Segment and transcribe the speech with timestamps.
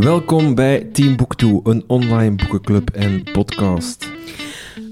[0.00, 4.10] Welkom bij Team 2, een online boekenclub en podcast.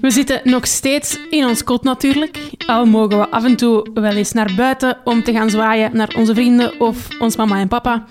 [0.01, 2.39] We zitten nog steeds in ons kot natuurlijk.
[2.65, 6.15] Al mogen we af en toe wel eens naar buiten om te gaan zwaaien naar
[6.17, 8.05] onze vrienden of ons mama en papa.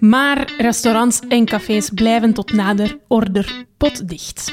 [0.00, 4.52] Maar restaurants en cafés blijven tot nader order potdicht.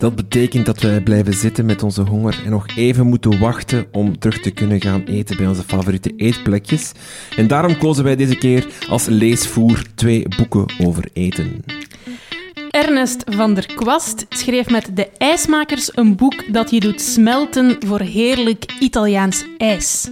[0.00, 4.18] Dat betekent dat wij blijven zitten met onze honger en nog even moeten wachten om
[4.18, 6.92] terug te kunnen gaan eten bij onze favoriete eetplekjes.
[7.36, 11.64] En daarom kozen wij deze keer als leesvoer twee boeken over eten.
[12.70, 18.00] Ernest van der Kwast schreef met De IJsmakers een boek dat je doet smelten voor
[18.00, 20.10] heerlijk Italiaans ijs.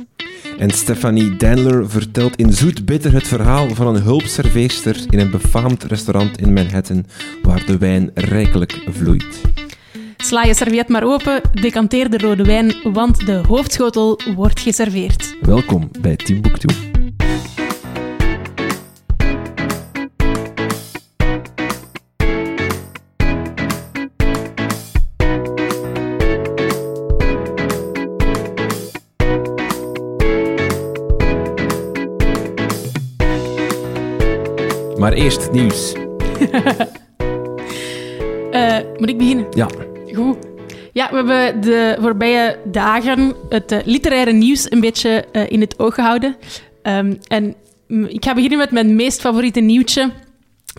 [0.58, 5.84] En Stephanie Danler vertelt in Zoet Bitter het verhaal van een hulpserveerster in een befaamd
[5.84, 7.04] restaurant in Manhattan,
[7.42, 9.40] waar de wijn rijkelijk vloeit.
[10.24, 15.36] Sla je serviet maar open, decanteer de rode wijn, want de hoofdschotel wordt geserveerd.
[15.40, 16.40] Welkom bij 2.
[34.98, 35.92] Maar eerst het nieuws.
[38.50, 39.46] Eh, moet ik beginnen?
[39.50, 39.68] Ja.
[40.98, 45.78] Ja, we hebben de voorbije dagen het eh, literaire nieuws een beetje eh, in het
[45.78, 46.36] oog gehouden.
[46.82, 47.54] Ehm, en
[48.08, 50.10] ik ga beginnen met mijn meest favoriete nieuwtje.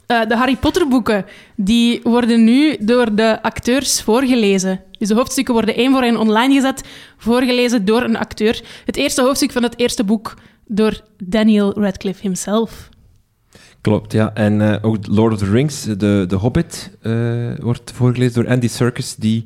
[0.06, 4.82] Eh, de Harry Potter boeken die worden nu door de acteurs voorgelezen.
[4.98, 6.84] Dus de hoofdstukken worden één voor één online gezet,
[7.18, 8.64] voorgelezen door een acteur.
[8.86, 10.34] Het eerste hoofdstuk van het eerste boek
[10.68, 12.90] door Daniel Radcliffe himself.
[13.82, 14.34] Klopt, ja.
[14.34, 16.98] En ook Lord of the Rings, de, de Hobbit,
[17.60, 19.46] wordt voorgelezen door Andy Serkis, die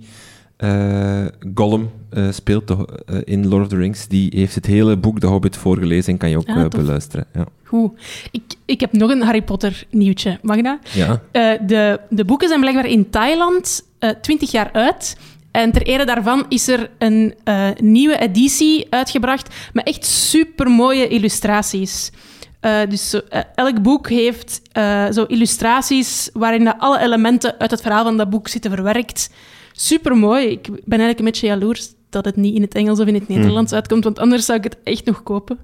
[0.64, 1.26] eh,
[1.56, 4.08] Gollum eh, speelt de- eh, in Lord of the Rings.
[4.08, 7.26] Die heeft het hele boek De Hobbit voorgelezen en kan je ook Ah, beluisteren.
[7.34, 7.46] Ja.
[7.64, 7.92] Goed.
[8.32, 10.40] Ik, ik heb nog een Harry Potter nieuwtje.
[10.42, 10.78] Mag dat?
[10.94, 11.22] ja.
[11.66, 15.18] De, de boeken zijn blijkbaar in Thailand eh 20 jaar uit.
[15.52, 17.34] En ter ere daarvan is er een
[17.82, 22.12] nieuwe editie uitgebracht met echt supermooie illustraties.
[22.60, 23.22] Eh, dus
[23.56, 28.48] elk boek heeft eh, zo illustraties waarin alle elementen uit het verhaal van dat boek
[28.48, 29.30] zitten verwerkt.
[29.76, 30.48] Supermooi.
[30.48, 33.28] Ik ben eigenlijk een beetje jaloers dat het niet in het Engels of in het
[33.28, 35.58] Nederlands uitkomt, want anders zou ik het echt nog kopen.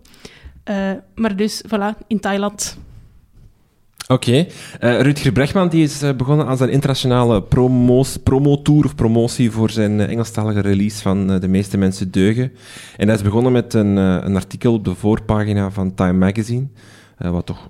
[0.63, 2.77] Eh, maar dus, voilà, in Thailand.
[4.07, 4.47] Oké.
[4.79, 7.43] Eh, Rutger Bregman die is eh, begonnen aan zijn internationale
[8.23, 12.51] promotour of promotie voor zijn Engelstalige release van De meeste mensen deugen.
[12.97, 16.67] En hij is begonnen met een, een artikel op de voorpagina van Time Magazine,
[17.17, 17.69] wat toch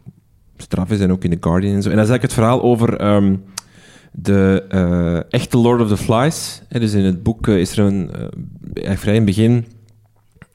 [0.58, 1.90] straf is en ook in The Guardian en zo.
[1.90, 3.36] En dat is eigenlijk het verhaal over ehm,
[4.12, 6.62] de eh, echte Lord of the Flies.
[6.70, 8.12] Dus in het boek eh, is er een,
[8.74, 9.66] eh, vrij in het begin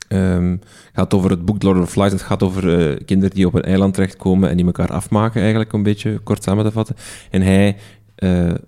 [0.08, 0.56] Ehm
[0.92, 2.12] gaat over het boek Lord of the Flies.
[2.12, 5.82] Het gaat over kinderen die op een eiland terechtkomen en die elkaar afmaken, eigenlijk een
[5.82, 6.96] beetje kort samen te vatten.
[7.30, 7.76] En hij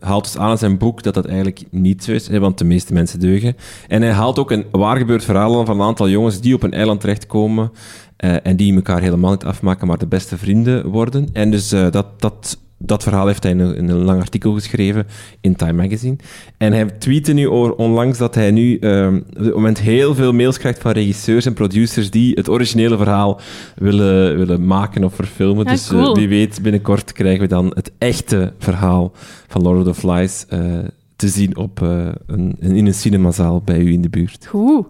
[0.00, 2.64] haalt dus aan in zijn boek dat dat eigenlijk niet zo is, hè, want de
[2.64, 3.56] meeste mensen deugen.
[3.88, 7.00] En hij haalt ook een waargebeurd verhaal van een aantal jongens die op een eiland
[7.00, 7.72] terechtkomen
[8.16, 11.28] eh, en die elkaar helemaal niet afmaken, maar de beste vrienden worden.
[11.32, 15.06] En dus dat, dat, dat verhaal heeft hij in een, in een lang artikel geschreven
[15.40, 16.16] in Time Magazine.
[16.56, 20.58] En hij tweette nu onlangs dat hij nu ehm, op dit moment heel veel mails
[20.58, 23.40] krijgt van regisseurs en producers die het originele verhaal
[23.74, 25.64] willen, willen maken of verfilmen.
[25.64, 29.12] Ja, dus eh, wie weet, binnenkort krijgen we dan het echte verhaal
[29.48, 30.60] van Lord of the Flies eh,
[31.16, 34.46] te zien op, eh, een, in een cinemazaal bij u in de buurt.
[34.46, 34.86] Goed.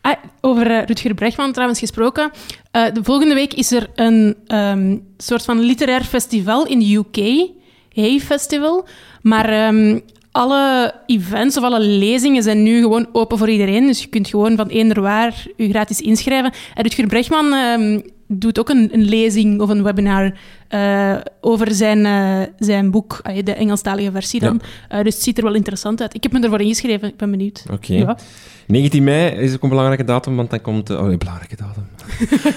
[0.00, 2.30] Ah, over eh, Rutger Bregman trouwens gesproken.
[2.70, 7.48] Eh, de volgende week is er een ehm, soort van literair festival in de UK.
[7.92, 8.86] Hey Festival.
[9.22, 9.98] Maar ehm,
[10.32, 13.86] alle events of alle lezingen zijn nu gewoon open voor iedereen.
[13.86, 16.52] Dus je kunt gewoon van eender waar je gratis inschrijven.
[16.74, 20.32] En Rutger Bregman ehm, doet ook een, een lezing of een webinar
[20.68, 24.60] eh, over zijn, eh, zijn boek, ah, de Engelstalige versie dan.
[25.02, 26.14] Dus het ziet er wel interessant uit.
[26.14, 27.64] Ik heb me ervoor ingeschreven, ik ben benieuwd.
[27.72, 27.94] Oké.
[27.94, 28.18] Ja.
[28.66, 30.90] 19 mei is ook een belangrijke datum, want dan komt...
[30.90, 31.86] Oh, een belangrijke datum.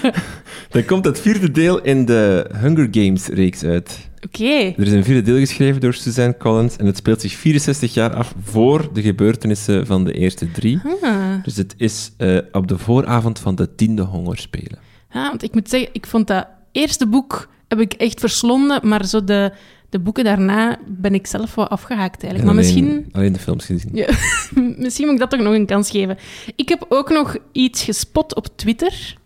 [0.70, 4.10] dan komt het vierde deel in de Hunger Games-reeks uit.
[4.26, 4.54] Oké.
[4.54, 8.14] Er is een vierde deel geschreven door Suzanne Collins en het speelt zich 64 jaar
[8.14, 10.80] af voor de gebeurtenissen van de eerste drie.
[11.02, 11.42] Ah.
[11.42, 12.12] Dus het is
[12.52, 14.78] op de vooravond van de tiende hongerspelen.
[15.12, 19.04] Ja, want ik moet zeggen, ik vond dat eerste boek heb ik echt verslonden, maar
[19.06, 19.52] zo de,
[19.90, 22.50] de boeken daarna ben ik zelf wel afgehaakt eigenlijk.
[22.50, 23.90] En Maar alleen, misschien, alleen de films gezien.
[23.94, 24.08] ja,
[24.84, 26.18] misschien moet ik dat toch nog een kans geven.
[26.56, 29.16] Ik heb ook nog iets gespot op Twitter.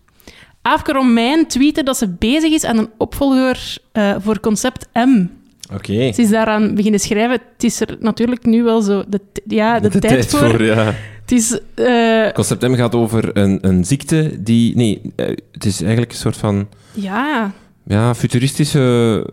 [0.61, 5.25] Aafke Romein tweette dat ze bezig is aan een opvolger eh, voor Concept M.
[5.73, 6.13] Oké.
[6.13, 7.31] Ze is daaraan beginnen schrijven.
[7.31, 10.63] Het is er natuurlijk nu wel zo de, ja, de, tijd, voor.
[10.63, 10.93] ja.
[11.27, 11.59] Het is...
[11.75, 14.75] eh, Concept M gaat over een, een ziekte die...
[14.75, 17.53] Nee, eh, het is eigenlijk een soort van ja,
[17.87, 19.25] ja, futuristische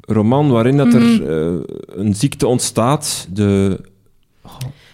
[0.00, 0.96] roman waarin dat Mhm.
[0.96, 3.26] er eh, een ziekte ontstaat.
[3.32, 3.80] De,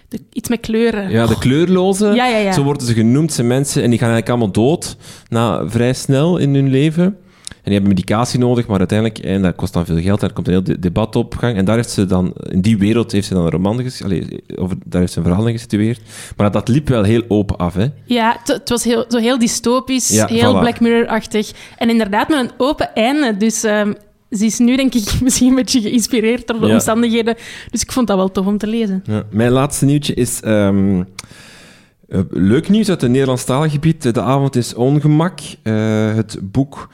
[0.09, 1.11] De- iets met kleuren.
[1.11, 2.07] ja, de kleurloze.
[2.07, 2.53] Ja, ja, ja.
[2.53, 3.33] Zo worden ze genoemd.
[3.33, 4.97] zijn mensen en die gaan eigenlijk allemaal dood
[5.29, 7.17] na, vrij snel in hun leven.
[7.63, 10.47] En die hebben medicatie nodig, maar uiteindelijk, en dat kost dan veel geld, er komt
[10.47, 11.57] een heel de- debat op gang.
[11.57, 14.43] En daar heeft ze dan, in die wereld heeft ze dan een roman ges- allee,
[14.57, 16.01] over, daar heeft ze een verhaal in gesitueerd.
[16.37, 17.87] Maar dat liep wel heel open af, hè.
[18.05, 20.59] Ja, het, was heel, zo heel dystopisch, Ja, heel voilà.
[20.61, 21.53] Black Mirror-achtig.
[21.79, 23.37] En inderdaad met een open einde.
[23.37, 23.93] Dus ehm,
[24.31, 26.73] ze is nu, denk ik, misschien een beetje geïnspireerd door de Ja.
[26.73, 27.35] omstandigheden.
[27.71, 29.03] Dus ik vond dat wel tof om te lezen.
[29.07, 29.23] Ja.
[29.31, 31.03] Mijn laatste nieuwtje is ehm,
[32.09, 34.15] eh, leuk nieuws uit het Nederlandstalig gebied.
[34.15, 35.39] De avond is ongemak.
[35.63, 36.89] Eh, het boek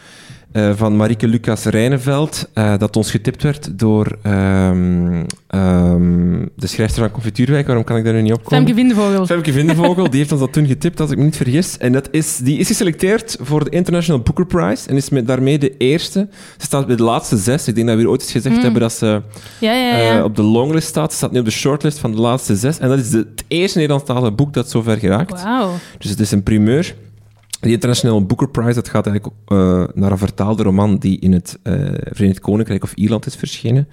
[0.57, 7.03] eh, van Marieke Lucas Rijneveld, eh, dat ons getipt werd door ehm, ehm, de schrijfster
[7.03, 7.67] van Confituurwijk.
[7.67, 8.59] Waarom kan ik daar nu niet op komen?
[8.67, 9.27] Femke Vindevogel.
[9.27, 11.79] Femke Vindevogel, die heeft ons dat toen getipt, als ik me niet vergis.
[11.79, 15.59] En dat is, die is geselecteerd voor de International Booker Prize en is met, daarmee
[15.59, 16.29] de eerste.
[16.59, 17.69] Ze staat bij de laatste zes.
[17.69, 18.63] Ik denk dat we hier ooit eens gezegd Mm.
[18.63, 19.07] hebben dat ze
[19.61, 20.19] Ja, ja, ja.
[20.19, 21.11] eh, op de longlist staat.
[21.11, 22.79] Ze staat nu op de shortlist van de laatste zes.
[22.79, 25.43] En dat is de- het eerste Nederlandstalige boek dat zover geraakt.
[25.43, 25.71] Wauw.
[25.99, 26.95] Dus het is een primeur.
[27.67, 31.59] De International Booker Prize dat gaat eigenlijk eh, naar een vertaalde roman die in het
[31.63, 31.75] eh,
[32.11, 33.89] Verenigd Koninkrijk of Ierland is verschenen.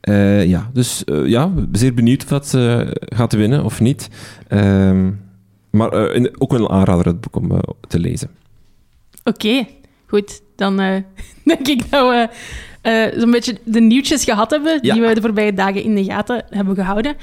[0.00, 4.08] Eh, ja, dus ja, zeer benieuwd of dat ze gaat winnen of niet.
[4.48, 5.10] Ehm,
[5.70, 8.28] maar in- ook wel een aanrader, het boek om te lezen.
[9.24, 9.66] Oké,
[10.06, 10.40] goed.
[10.56, 10.76] Dan
[11.44, 12.28] denk ik dat we
[13.20, 14.94] zo'n beetje de nieuwtjes gehad hebben Ja.
[14.94, 17.16] die we de voorbije dagen in de gaten hebben gehouden.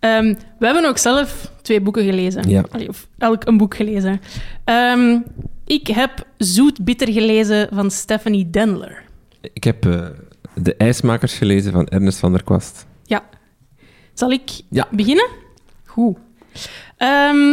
[0.00, 2.48] Ehm, we hebben ook zelf twee boeken gelezen.
[2.48, 2.64] Ja.
[2.70, 4.20] Allee, of elk een boek gelezen.
[4.64, 5.18] Ehm,
[5.66, 9.02] ik heb Zoet Bitter gelezen van Stephanie Denler.
[9.52, 10.06] Ik heb eh,
[10.54, 12.86] De IJsmakers gelezen van Ernest van der Kwast.
[13.04, 13.24] Ja.
[14.12, 14.88] Zal ik Ja.
[14.90, 15.28] beginnen?
[15.84, 16.16] Goed.
[16.96, 17.52] Ehm,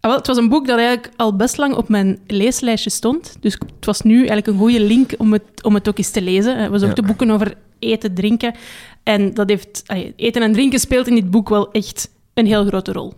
[0.00, 3.36] ah, wel, het was een boek dat eigenlijk al best lang op mijn leeslijstje stond.
[3.40, 6.22] Dus het was nu eigenlijk een goede link om het, om het ook eens te
[6.22, 6.56] lezen.
[6.58, 7.08] Eh, We zochten Ja.
[7.08, 8.54] boeken over eten, drinken.
[9.02, 12.64] En dat heeft, allee, eten en drinken speelt in dit boek wel echt een heel
[12.64, 13.12] grote rol.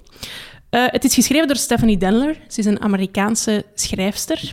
[0.70, 2.37] Eh, het is geschreven door Stephanie Denler.
[2.49, 4.53] Ze is een Amerikaanse schrijfster.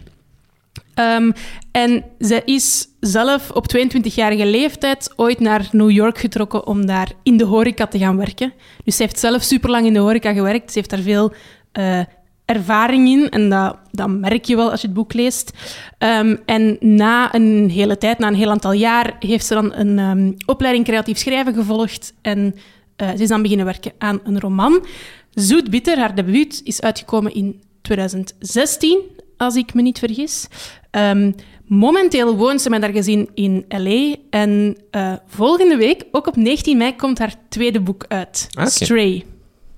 [0.94, 1.31] Ehm,
[1.71, 7.38] en zij is zelf op 22-jarige leeftijd ooit naar New York getrokken om daar in
[7.38, 8.53] de horeca te gaan werken.
[8.83, 10.71] Dus ze heeft zelf superlang in de horeca gewerkt.
[10.71, 11.33] Ze heeft daar veel
[11.71, 12.00] eh,
[12.45, 15.51] ervaring in en dat, dat merk je wel als je het boek leest.
[15.97, 20.00] Ehm, en na een hele tijd, na een heel aantal jaar, heeft ze dan een
[20.00, 22.56] ehm, opleiding creatief schrijven gevolgd en
[22.95, 24.86] eh, ze is dan beginnen werken aan een roman.
[25.33, 29.00] Zoet Bitter, haar debuut, is uitgekomen in 2016,
[29.38, 30.47] als ik me niet vergis.
[30.92, 31.31] Ehm,
[31.65, 34.15] momenteel woont ze met haar gezin in L.A.
[34.30, 38.47] En eh, volgende week, ook op 19 mei, komt haar tweede boek uit.
[38.53, 38.65] Ah.
[38.65, 39.25] Stray.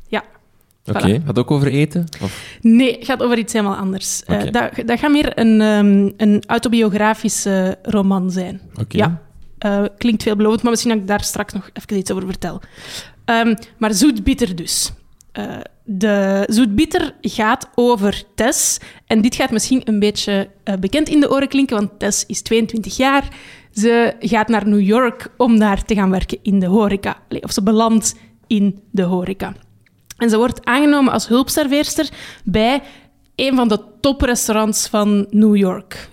[0.07, 0.23] Ja.
[0.85, 1.11] Oké, Voilà.
[1.11, 2.05] gaat het ook over eten?
[2.21, 2.57] Of?
[2.61, 4.23] Nee, gaat over iets helemaal anders.
[4.23, 8.61] Eh, dat, dat gaat meer een, ehm, een autobiografische roman zijn.
[8.79, 8.97] Oké.
[8.97, 9.21] Ja.
[9.57, 12.61] Eh, klinkt veelbelovend, maar misschien dat ik daar straks nog even iets over vertel.
[13.25, 14.91] Ehm, maar zoet-bitter dus.
[15.31, 18.79] Eh, de zoet-bitter gaat over Tess.
[19.05, 22.41] En dit gaat misschien een beetje eh, bekend in de oren klinken, want Tess is
[22.41, 23.27] 22 jaar.
[23.73, 27.17] Ze gaat naar New York om daar te gaan werken in de horeca.
[27.41, 28.15] Of ze belandt
[28.47, 29.55] in de horeca.
[30.17, 32.09] En ze wordt aangenomen als hulpserveerster
[32.43, 32.81] bij
[33.35, 36.09] een van de toprestaurants van New York.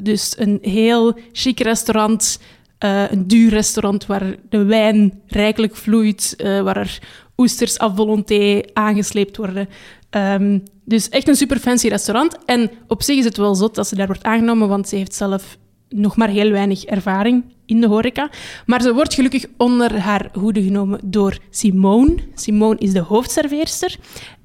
[0.00, 2.38] Dus een heel chic restaurant,
[2.82, 6.98] eh, een duur restaurant waar de wijn rijkelijk vloeit, eh, waar er
[7.36, 9.68] oesters à volonté aangesleept worden.
[10.10, 12.38] Ehm, dus echt een super fancy restaurant.
[12.44, 15.14] En op zich is het wel zot dat ze daar wordt aangenomen, want ze heeft
[15.14, 15.58] zelf
[15.88, 18.30] nog maar heel weinig ervaring in de horeca.
[18.66, 22.14] Maar ze wordt gelukkig onder haar hoede genomen door Simone.
[22.34, 23.96] Simone is de hoofdserveerster.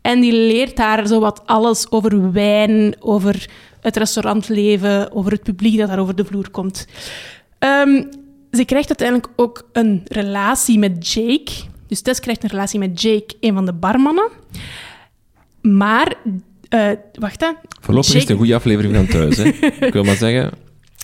[0.01, 3.49] En die leert haar zowat alles over wijn, over
[3.81, 6.87] het restaurantleven, over het publiek dat daar over de vloer komt.
[7.59, 8.03] Ehm,
[8.51, 11.51] ze krijgt uiteindelijk ook een relatie met Jake.
[11.87, 14.29] Dus Tess krijgt een relatie met Jake, een van de barmannen.
[15.61, 16.13] Maar,
[16.69, 17.47] eh, wacht hè.
[17.81, 19.37] Voorlopig is het een goede aflevering van thuis.
[19.37, 19.43] Hè.
[19.85, 20.51] Ik wil maar zeggen,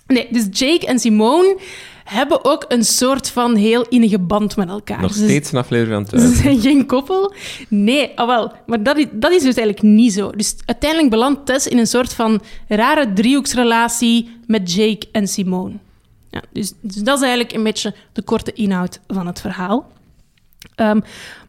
[0.08, 1.58] Nee, dus Jake en Simone
[2.04, 5.02] hebben ook een soort van heel innige band met elkaar.
[5.02, 6.38] nog Ze- steeds een aflevering van Ze thuis.
[6.42, 7.34] zijn geen koppel.
[7.68, 8.52] Nee, ah wel.
[8.66, 10.30] Maar dat is, dat is dus eigenlijk niet zo.
[10.32, 15.74] Dus uiteindelijk belandt Tess in een soort van rare driehoeksrelatie met Jake en Simone.
[16.34, 19.92] Ja, dus, dus dat is eigenlijk een beetje de korte inhoud van het verhaal.
[20.76, 21.00] Ehm,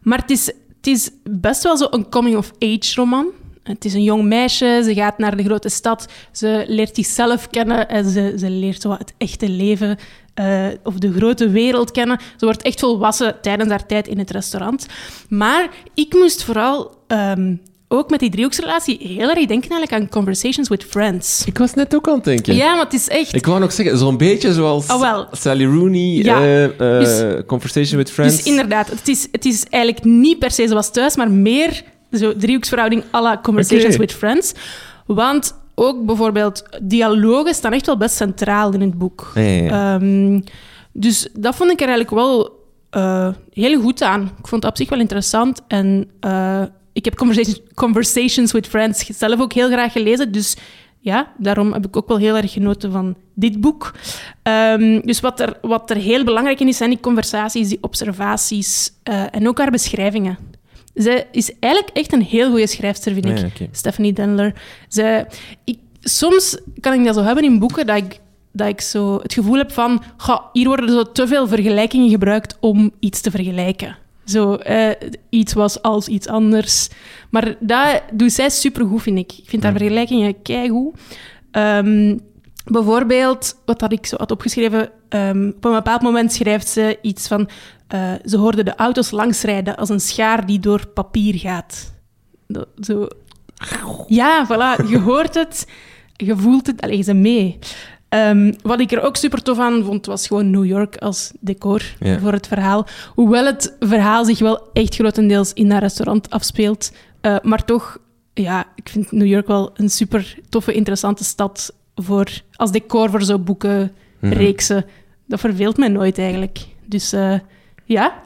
[0.01, 3.27] maar het is, het is best wel zo een coming-of-age roman.
[3.63, 7.89] Het is een jong meisje, ze gaat naar de grote stad, ze leert zichzelf kennen
[7.89, 9.97] en ze, ze leert zo het echte leven
[10.33, 12.19] eh, of de grote wereld kennen.
[12.37, 14.85] Ze wordt echt volwassen tijdens haar tijd in het restaurant.
[15.29, 17.55] Maar ik moest vooral ehm,
[17.87, 21.45] ook met die driehoeksrelatie heel erg denken eigenlijk aan Conversations with Friends.
[21.45, 22.55] Ik was net ook aan het denken.
[22.55, 23.35] Ja, maar het is echt...
[23.35, 25.27] Ik wou nog zeggen, zo'n beetje zoals Oh, wel.
[25.31, 26.39] Sally Rooney, Ja.
[26.41, 28.35] eh, eh, Dus- Conversation with Friends.
[28.35, 32.33] Dus inderdaad, het is, het is eigenlijk niet per se zoals thuis, maar meer zo
[32.37, 34.53] driehoeksverhouding à la Conversations with Friends.
[35.05, 39.31] Want ook bijvoorbeeld dialogen staan echt wel best centraal in het boek.
[39.35, 39.95] Ja, ja, ja.
[39.95, 40.41] Ehm,
[40.91, 44.21] dus dat vond ik er eigenlijk wel eh, heel goed aan.
[44.39, 45.61] Ik vond het op zich wel interessant.
[45.67, 46.09] En
[46.95, 50.31] ik heb Conversations, Conversations with Friends zelf ook heel graag gelezen.
[50.31, 50.55] Dus
[50.99, 53.93] ja, daarom heb ik ook wel heel erg genoten van dit boek.
[54.43, 58.91] Ehm, dus wat er, wat er heel belangrijk in is, zijn die conversaties, die observaties
[59.03, 60.37] eh, en ook haar beschrijvingen.
[60.93, 63.37] Zij is eigenlijk echt een heel goede schrijfster, vind ik.
[63.37, 63.67] Ja, oké.
[63.71, 64.53] Stephanie Denler.
[64.87, 65.27] Zij,
[65.63, 68.19] ik, soms kan ik dat zo hebben in boeken, dat ik,
[68.51, 70.03] dat ik zo het gevoel heb van...
[70.17, 74.03] "Goh, hier worden zo te veel vergelijkingen gebruikt om iets te vergelijken.
[74.25, 76.89] Zo, eh, iets was als iets anders.
[77.29, 79.31] Maar dat doet zij supergoed, vind ik.
[79.37, 80.99] Ik vind haar vergelijkingen keigoed.
[81.51, 82.17] Ehm
[82.65, 84.89] bijvoorbeeld, wat had ik zo had opgeschreven...
[85.09, 87.49] ehm, op een bepaald moment schrijft ze iets van...
[87.87, 91.93] eh, ze hoorde de auto's langsrijden als een schaar die door papier gaat.
[92.81, 93.07] Zo...
[94.07, 94.87] Ja, voilà.
[94.89, 95.67] Je hoort het,
[96.13, 97.59] je voelt het, alleen ze mee.
[98.15, 101.81] Ehm, wat ik er ook super tof aan vond, was gewoon New York als decor
[101.99, 102.19] Ja.
[102.19, 102.85] voor het verhaal.
[103.13, 106.91] Hoewel het verhaal zich wel echt grotendeels in dat restaurant afspeelt.
[107.21, 107.97] eh, maar toch,
[108.33, 113.21] ja, ik vind New York wel een super toffe, interessante stad voor, als decor voor
[113.23, 114.33] zo'n boeken, Mhm.
[114.33, 114.85] reeksen.
[115.27, 116.57] Dat verveelt mij nooit eigenlijk.
[116.85, 117.33] Dus eh,
[117.85, 118.21] ja,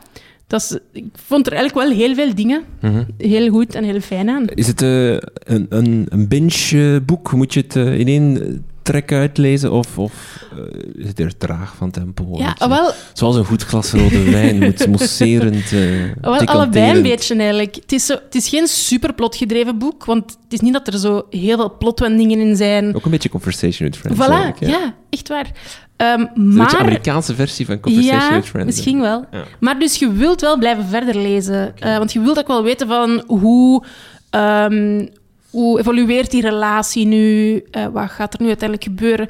[0.48, 3.04] dat is, ik vond er eigenlijk wel heel veel dingen Mhm.
[3.18, 4.46] heel goed en heel fijn aan.
[4.48, 7.32] Is het eh, een, een, een binge-boek?
[7.32, 9.72] Moet je het in één trek uitlezen?
[9.72, 12.38] Of, of eh, is het er traag van tempo?
[12.38, 15.80] Ja, wel, Zoals een goed glas rode wijn moet mousserend, eh
[16.22, 17.76] wel allebei een beetje eigenlijk.
[17.76, 21.00] Het is, zo, het is geen super plotgedreven boek, want het is niet dat er
[21.00, 22.96] zo heel veel plotwendingen in zijn.
[22.96, 24.26] Ook een beetje Conversation with Friends.
[24.26, 24.94] voilà, ja.
[25.10, 25.52] echt waar.
[25.96, 28.66] Ehm, Een beetje Amerikaanse versie van Conversation ja, with Friends.
[28.66, 29.26] misschien wel.
[29.32, 29.44] Ja.
[29.60, 31.78] Maar dus je wilt wel blijven verder lezen.
[31.78, 33.84] Eh, want je wilt ook wel weten van hoe,
[34.30, 35.06] ehm,
[35.50, 37.56] hoe evolueert die relatie nu?
[37.72, 39.28] Eh, wat gaat er nu uiteindelijk gebeuren?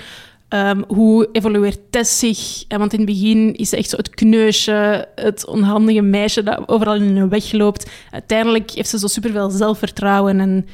[0.48, 2.64] Ehm, hoe evolueert Tess zich?
[2.68, 6.68] Eh, want in het begin is ze echt zo het kneusje, het onhandige meisje dat
[6.68, 7.90] overal in hun weg loopt.
[8.12, 10.66] Uiteindelijk heeft ze zo superveel zelfvertrouwen en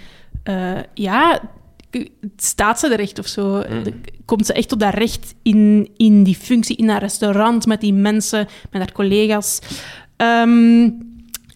[0.44, 1.40] eh, ja,
[2.38, 3.60] staat ze er echt of zo?
[3.84, 3.94] De-
[4.26, 7.94] Komt ze echt op dat recht in, in die functie, in haar restaurant, met die
[7.94, 9.60] mensen, met haar collega's?
[10.18, 10.90] Ehm,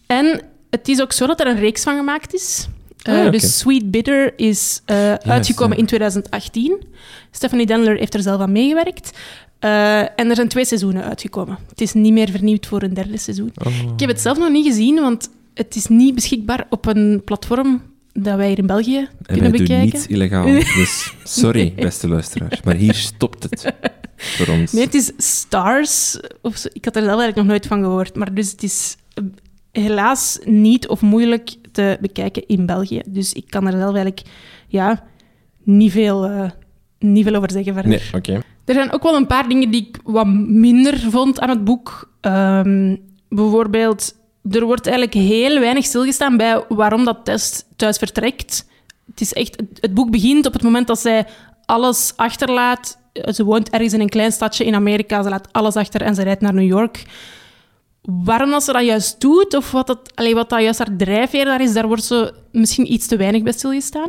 [0.06, 2.68] en het is ook zo dat er een reeks van gemaakt is.
[3.02, 3.30] Ah, oké.
[3.30, 5.80] Dus Sweet Bitter is eh, uitgekomen ja.
[5.80, 6.82] in 2018.
[7.30, 9.18] Stephanie Denler heeft er zelf aan meegewerkt.
[9.58, 11.58] Eh, en er zijn twee seizoenen uitgekomen.
[11.68, 13.52] Het is niet meer vernieuwd voor een derde seizoen.
[13.64, 13.72] Oh.
[13.92, 17.82] Ik heb het zelf nog niet gezien, want het is niet beschikbaar op een platform
[18.12, 19.92] dat wij hier in België En kunnen wij doen bekijken.
[19.92, 20.44] niets illegaal.
[20.80, 22.62] Dus sorry, beste luisteraars.
[22.62, 23.72] Maar hier stopt het
[24.16, 24.72] voor ons.
[24.72, 26.20] Nee, het is Stars.
[26.42, 26.68] Of zo.
[26.72, 28.14] Ik had er zelf eigenlijk nog nooit van gehoord.
[28.14, 28.96] Maar dus het is
[29.72, 33.02] helaas niet of moeilijk te bekijken in België.
[33.06, 34.22] Dus ik kan er zelf eigenlijk
[34.68, 35.04] ja,
[35.62, 36.50] niet, veel, eh,
[36.98, 37.90] niet veel over zeggen verder.
[37.90, 38.32] Nee, oké.
[38.64, 42.12] Er zijn ook wel een paar dingen die ik wat minder vond aan het boek.
[42.20, 42.96] Ehm,
[43.28, 44.14] bijvoorbeeld,
[44.50, 48.68] er wordt eigenlijk heel weinig stilgestaan bij waarom dat Tess thuis vertrekt.
[49.06, 51.26] Het, is echt, het- boek begint op het moment dat zij
[51.64, 52.98] alles achterlaat.
[53.12, 55.22] Ze woont ergens in een klein stadje in Amerika.
[55.22, 57.04] Ze laat alles achter en ze rijdt naar New York.
[58.02, 61.44] Waarom dat ze dat juist doet, of wat dat, allee, wat dat juist haar drijfveer
[61.44, 64.08] daar is, daar wordt ze misschien iets te weinig bij stilgestaan.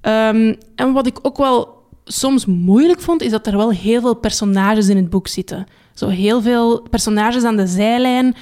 [0.00, 4.14] Ehm, en wat ik ook wel soms moeilijk vond, is dat er wel heel veel
[4.14, 5.66] personages in het boek zitten.
[5.94, 8.34] Zo heel veel personages aan de zijlijn,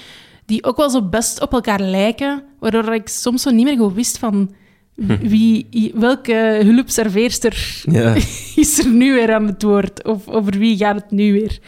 [0.46, 3.94] die ook wel zo best op elkaar lijken, waardoor ik soms zo niet meer goed
[3.94, 4.50] wist van
[5.20, 8.14] wie, welke hulpserveerster Ja.
[8.56, 10.04] is er nu weer aan het woord?
[10.04, 11.58] Of over wie gaat het nu weer?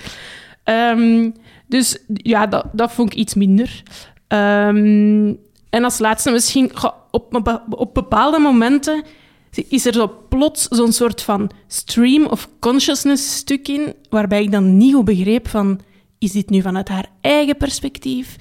[0.64, 1.30] Ehm,
[1.71, 3.83] dus ja, dat, dat vond ik iets minder.
[4.27, 5.35] Ehm,
[5.71, 6.71] en als laatste misschien,
[7.11, 9.03] op, op bepaalde momenten
[9.69, 14.77] is er zo plots zo'n soort van stream of consciousness stuk in, waarbij ik dan
[14.77, 15.81] niet goed begreep van,
[16.19, 18.37] is dit nu vanuit haar eigen perspectief?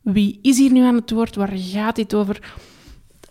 [0.00, 1.36] Wie is hier nu aan het woord?
[1.36, 2.54] Waar gaat dit over?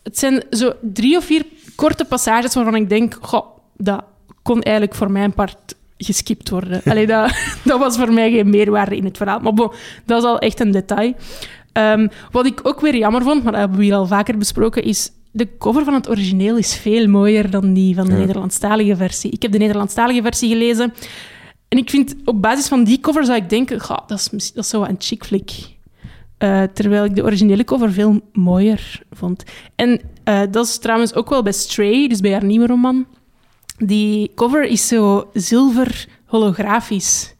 [0.03, 3.45] Het zijn zo drie of vier korte passages waarvan ik denk, goh,
[3.77, 4.03] dat
[4.41, 5.75] kon eigenlijk voor mijn part
[6.05, 6.81] geskipt worden.
[6.85, 9.39] Allee, dat, dat was voor mij geen meerwaarde in het verhaal.
[9.39, 9.71] Maar bon,
[10.05, 11.13] dat is al echt een detail.
[11.71, 14.83] Ehm, wat ik ook weer jammer vond, maar dat hebben we hier al vaker besproken,
[14.83, 18.17] is de cover van het origineel is veel mooier dan die van de Ja.
[18.17, 19.31] Nederlandstalige versie.
[19.31, 20.93] Ik heb de Nederlandstalige versie gelezen
[21.67, 24.63] en ik vind, op basis van die cover zou ik denken, goh, dat is, dat
[24.63, 25.51] is zo een chick flick.
[26.37, 29.43] Eh, terwijl ik de originele cover veel mooier vond.
[29.75, 33.05] En eh, dat is trouwens ook wel bij Stray, dus bij haar nieuwe roman.
[33.79, 37.35] Die cover is zo zilver holografisch.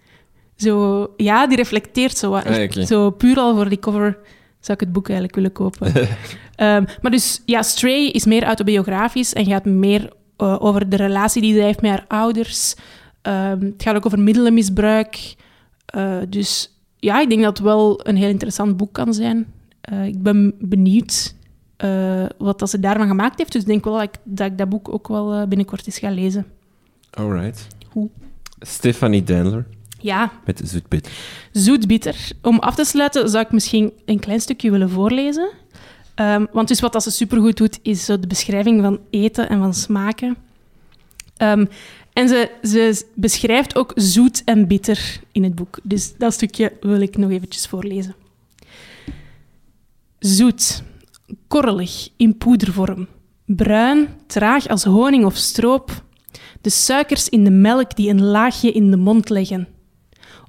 [0.55, 2.45] Zo, ja, die reflecteert zo wat.
[2.45, 2.85] Ah.
[2.85, 4.17] Zo puur al voor die cover
[4.59, 5.93] zou ik het boek eigenlijk willen kopen.
[6.55, 11.41] Ehm, maar dus, ja, Stray is meer autobiografisch en gaat meer eh, over de relatie
[11.41, 12.75] die zij heeft met haar ouders.
[13.21, 15.35] Ehm, het gaat ook over middelenmisbruik.
[15.85, 19.47] Eh, dus ja, ik denk dat het wel een heel interessant boek kan zijn.
[19.81, 21.35] Eh, ik ben benieuwd
[21.79, 23.51] eh, wat dat ze daarvan gemaakt heeft.
[23.51, 25.99] Dus ik denk wel dat ik dat, ik dat boek ook wel eh, binnenkort eens
[25.99, 26.45] ga lezen.
[27.11, 27.67] Alright.
[27.91, 28.09] Hoe?
[28.59, 29.65] Stephanie Dandler
[29.99, 31.11] Ja, met Zoetbitter.
[31.51, 32.31] zoetbitter.
[32.41, 35.49] Om af te sluiten zou ik misschien een klein stukje willen voorlezen.
[36.15, 39.59] Ehm, want dus wat dat ze supergoed doet, is zo de beschrijving van eten en
[39.59, 40.37] van smaken.
[41.37, 41.65] Ehm,
[42.13, 45.79] en ze, ze beschrijft ook zoet en bitter in het boek.
[45.83, 48.15] Dus dat stukje wil ik nog eventjes voorlezen.
[50.19, 50.83] Zoet,
[51.47, 53.07] korrelig, in poedervorm.
[53.45, 56.03] Bruin, traag als honing of stroop.
[56.61, 59.67] De suikers in de melk die een laagje in de mond leggen.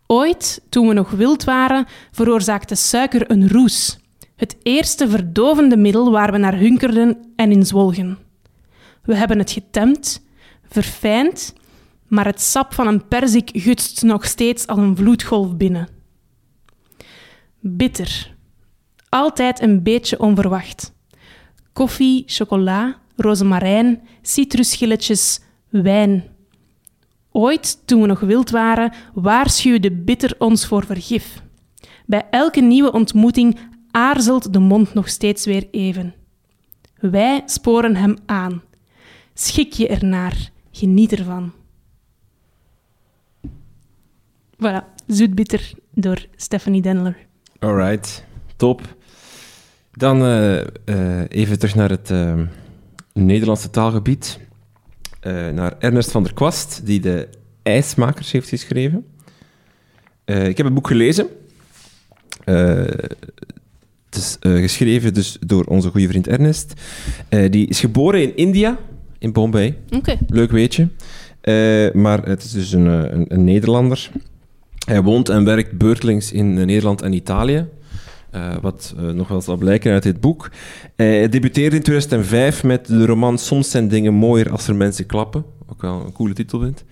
[0.06, 3.98] Ooit, toen we nog wild waren, veroorzaakte suiker een roes.
[4.36, 8.18] Het eerste verdovende middel waar we naar hunkerden en in zwolgen.
[9.02, 10.22] We hebben het getemd,
[10.68, 11.54] verfijnd,
[12.08, 15.88] maar het sap van een perzik gutst nog steeds als een vloedgolf binnen.
[17.60, 18.38] Bitter.
[19.10, 20.92] Altijd een beetje onverwacht.
[21.72, 26.24] Koffie, chocola, rozemarijn, citrusschilletjes, wijn.
[27.32, 31.42] Ooit, toen we nog wild waren, waarschuwde bitter ons voor vergif.
[32.06, 33.58] Bij elke nieuwe ontmoeting
[33.90, 36.14] aarzelt de mond nog steeds weer even.
[37.00, 38.62] Wij sporen hem aan.
[39.34, 41.52] Schik je ernaar, geniet ervan.
[44.56, 47.16] Voilà, Zoetbitter door Stephanie Denler.
[47.58, 48.24] Alright,
[48.56, 48.98] top.
[50.00, 50.66] Dan eh, eh,
[51.28, 52.34] even terug naar het eh,
[53.12, 54.38] Nederlandse taalgebied.
[55.54, 57.28] Naar Ernest van der Kwast, die de
[57.62, 59.04] IJsmakers heeft geschreven.
[60.24, 61.26] Ik heb het boek gelezen.
[64.04, 66.72] Het is geschreven dus door onze goede vriend Ernest.
[67.50, 68.78] Die is geboren in India,
[69.18, 69.76] in Bombay.
[69.90, 70.18] Oké.
[70.26, 70.88] Leuk weetje.
[71.92, 74.10] Maar het is dus een, een, een Nederlander.
[74.86, 77.66] Hij woont en werkt beurtelings in Nederland en Italië.
[78.30, 80.50] Eh, wat eh, nog wel zal blijken uit dit boek.
[80.96, 85.06] Eh, hij debuteerde in 2005 met de roman Soms zijn dingen mooier als er mensen
[85.06, 85.44] klappen.
[85.66, 86.84] Ook wel een coole titel vind.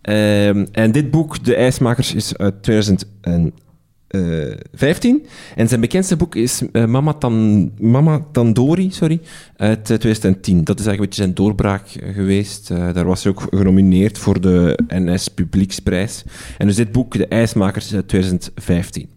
[0.00, 5.26] Ehm, en dit boek, De IJsmakers, is uit 2015.
[5.56, 9.20] En zijn bekendste boek is Mama, Tan, Mama Tandori sorry,
[9.56, 10.64] uit eh, 2010.
[10.64, 12.68] Dat is eigenlijk een beetje zijn doorbraak geweest.
[12.68, 16.24] Daar was hij ook genomineerd voor de NS Publieksprijs.
[16.58, 19.08] En dus dit boek, De IJsmakers, is uit 2015.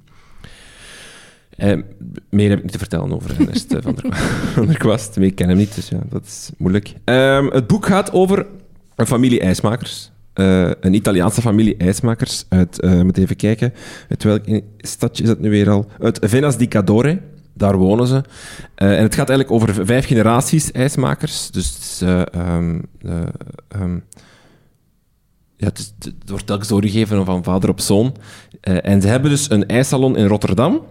[1.56, 1.78] Eh,
[2.30, 4.16] meer heb ik niet te vertellen over Ernest eh, van, der,
[4.56, 5.18] van der Kwast.
[5.18, 6.94] Ik ken hem niet, dus dat is moeilijk.
[7.04, 8.46] Ehm, het boek gaat over
[8.96, 10.12] een familie ijsmakers.
[10.34, 13.74] Eh, een Italiaanse familie ijsmakers uit, eh moet even kijken,
[14.10, 14.44] uit welk
[14.78, 15.86] stadje is dat nu weer al?
[16.00, 17.22] Uit Venas di Cadore.
[17.54, 18.24] Daar wonen ze.
[18.76, 21.52] En het gaat eigenlijk over vijf generaties ijsmakers.
[21.52, 23.22] Dus het eh, ehm, eh,
[23.68, 24.00] ehm,
[25.58, 25.94] het,
[26.26, 28.16] wordt telkens doorgegeven van vader op zoon.
[28.62, 30.82] En ze hebben dus een ijssalon in Rotterdam.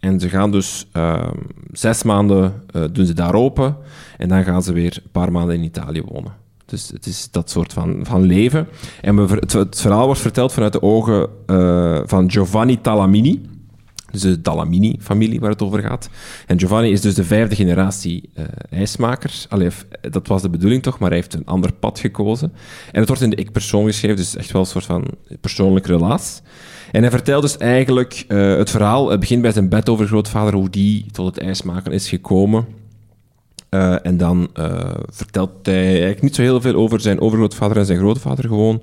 [0.00, 1.36] En ze gaan dus ehm,
[1.72, 3.76] zes maanden eh, doen ze daar open.
[4.16, 6.32] En dan gaan ze weer een paar maanden in Italië wonen.
[6.66, 8.68] Dus het is dat soort van, van leven.
[9.00, 13.48] En we, het, verhaal wordt verteld vanuit de ogen eh, van Giovanni Talamini.
[14.10, 16.10] Dus de Talamini-familie waar het over gaat.
[16.46, 19.44] En Giovanni is dus de vijfde generatie eh ijsmaker.
[19.48, 19.68] Allee,
[20.10, 22.52] dat was de bedoeling toch, maar hij heeft een ander pad gekozen.
[22.92, 25.04] En het wordt in de ik-persoon geschreven, dus echt wel een soort van
[25.40, 26.42] persoonlijk relaas.
[26.90, 29.10] En hij vertelt dus eigenlijk eh, het verhaal.
[29.10, 32.66] Het begint bij zijn bedovergrootvader, hoe die tot het ijsmaken is gekomen.
[33.68, 37.86] Eh, en dan eh, vertelt hij eigenlijk niet zo heel veel over zijn overgrootvader en
[37.86, 38.44] zijn grootvader.
[38.44, 38.82] Gewoon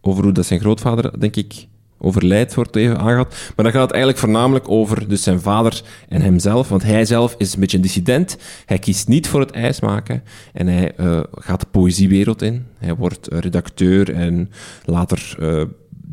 [0.00, 1.66] over hoe dat zijn grootvader, denk ik,
[1.98, 3.34] overlijdt, wordt even aangehaald.
[3.56, 6.68] Maar dan gaat het eigenlijk voornamelijk over dus zijn vader en hemzelf.
[6.68, 8.36] Want hij zelf is een beetje een dissident.
[8.66, 10.22] Hij kiest niet voor het ijsmaken.
[10.52, 10.92] En hij
[11.30, 12.66] gaat de poëziewereld in.
[12.78, 14.50] Hij wordt redacteur en
[14.84, 15.36] later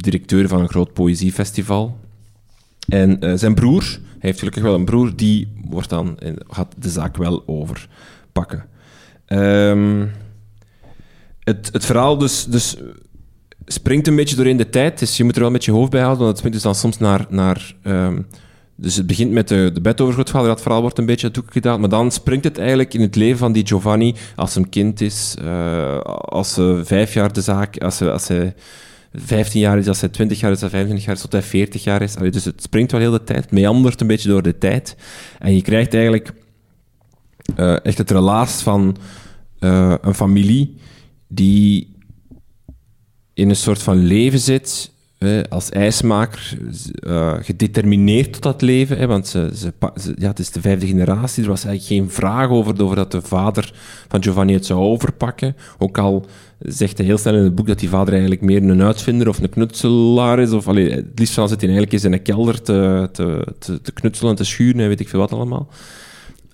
[0.06, 1.98] directeur van een groot poëziefestival.
[2.88, 6.74] En eh, zijn broer, hij heeft gelukkig wel een broer, die wordt dan, eh, gaat
[6.78, 8.66] de zaak wel overpakken.
[9.26, 10.06] Ehm,
[11.40, 12.78] het, het verhaal dus, dus
[13.66, 16.02] springt een beetje doorheen de tijd, dus je moet er wel met je hoofd bij
[16.02, 17.26] houden, want het springt dus dan soms naar...
[17.30, 18.22] naar ehm,
[18.78, 21.90] dus het begint met de, de bedovergrootvader, dat verhaal wordt een beetje hoek gedaan, maar
[21.90, 26.00] dan springt het eigenlijk in het leven van die Giovanni als een kind is, eh,
[26.00, 28.54] als ze vijf jaar de zaak, als ze, als ze
[29.16, 31.42] 15 jaar is, als hij 20 jaar is, als hij 25 jaar is, tot hij
[31.42, 32.14] 40 jaar is.
[32.14, 34.96] Dus het springt wel heel de tijd, meandert een beetje door de tijd.
[35.40, 36.34] En je krijgt eigenlijk
[37.56, 38.98] uh, echt het relaas van
[39.60, 40.76] uh, een familie
[41.28, 41.96] die
[43.34, 44.92] in een soort van leven zit,
[45.50, 46.58] als ijsmaker,
[47.08, 48.98] uh, gedetermineerd tot dat leven.
[48.98, 49.74] Hè, want ze, ze,
[50.18, 51.44] ja, het is de vijfde generatie.
[51.44, 53.74] Er was eigenlijk geen vraag over, dat de vader
[54.08, 55.56] van Giovanni het zou overpakken.
[55.78, 56.26] Ook al
[56.60, 59.40] zegt hij heel snel in het boek dat die vader eigenlijk meer een uitvinder of
[59.40, 60.52] een knutselaar is.
[60.52, 63.82] Of, allee, het liefst van zit hij eigenlijk eens in een kelder te, te, te,
[63.82, 65.70] te knutselen en te schuren en weet ik veel wat allemaal.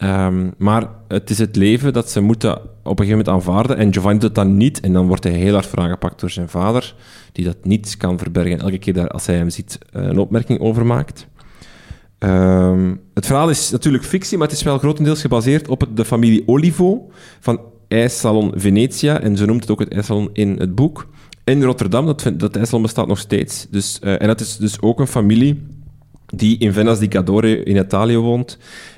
[0.04, 3.78] Um, maar het is het leven dat ze moeten op een gegeven moment aanvaarden.
[3.78, 4.80] En Giovanni doet dat niet.
[4.80, 6.96] En dan wordt hij heel hard aangepakt door zijn vader,
[7.32, 8.60] die dat niet kan verbergen.
[8.60, 11.28] Elke keer als hij hem ziet, eh, een opmerking over maakt.
[12.20, 16.44] Um, het verhaal is natuurlijk fictie, maar het is wel grotendeels gebaseerd op de familie
[16.46, 19.20] Olivo van IJssalon Venetia.
[19.22, 21.08] En ze noemt het ook het IJssalon in het boek.
[21.44, 23.68] In Rotterdam, dat, dat IJssalon bestaat nog steeds.
[23.70, 25.64] Dus, uh, en dat is dus ook een familie
[26.32, 28.58] die in Venice di Cadore in Italië woont.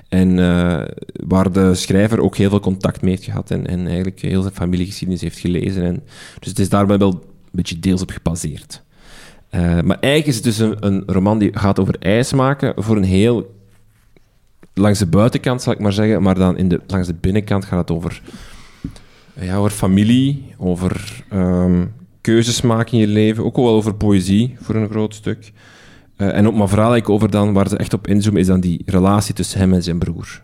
[0.09, 0.81] En uh,
[1.27, 4.53] waar de schrijver ook heel veel contact mee heeft gehad en, en eigenlijk heel zijn
[4.53, 5.83] familiegeschiedenis heeft gelezen.
[5.83, 6.03] En,
[6.39, 7.19] dus het is daarbij wel een
[7.51, 8.83] beetje deels op gebaseerd.
[9.55, 12.97] Uh, maar eigenlijk is het dus een, een, roman die gaat over ijs maken voor
[12.97, 13.61] een heel...
[14.73, 17.79] Langs de buitenkant, zal ik maar zeggen, maar dan in de, langs de binnenkant gaat
[17.79, 18.21] het over,
[19.39, 24.75] ja, over familie, over um, keuzes maken in je leven, ook wel over poëzie voor
[24.75, 25.51] een groot stuk.
[26.23, 28.59] Uh, en op mijn verhaal ik over dan, waar ze echt op inzoomen, is dan
[28.59, 30.41] die relatie tussen hem en zijn broer.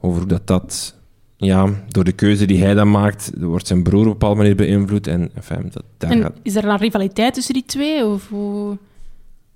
[0.00, 0.94] Over hoe dat, dat
[1.36, 4.56] ja, door de keuze die hij dan maakt, wordt zijn broer op een bepaalde manier
[4.56, 5.06] beïnvloed.
[5.06, 6.32] En, enfin, dat, daar en gaat...
[6.42, 8.06] is er een rivaliteit tussen die twee?
[8.06, 8.78] Of hoe...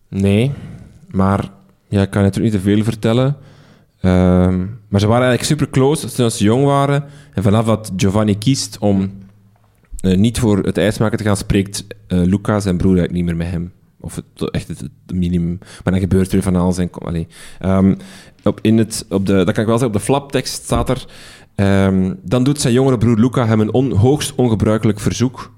[0.08, 0.52] Nee,
[1.10, 1.50] maar
[1.88, 3.36] ja, ik kan natuurlijk niet te veel vertellen.
[3.96, 4.12] Uh,
[4.88, 7.04] maar ze waren eigenlijk super close toen ze jong waren.
[7.34, 9.12] En vanaf dat Giovanni kiest om
[10.02, 13.44] uh, niet voor het ijsmaken te gaan, spreekt uh, Luca, zijn broer, eigenlijk niet meer
[13.44, 13.72] met hem.
[14.00, 15.58] Of het, echt het, minimum.
[15.58, 16.78] Maar dan gebeurt er van alles.
[16.78, 17.26] En, allee.
[17.64, 17.96] Um,
[18.44, 21.06] op, in het, op de, dat kan ik wel zeggen, op de flaptekst staat er...
[21.56, 25.52] Um, dan doet zijn jongere broer Luca hem een on, hoogst ongebruikelijk verzoek.